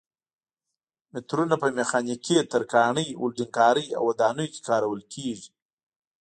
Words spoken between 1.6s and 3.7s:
په میخانیکي، ترکاڼۍ، ولډنګ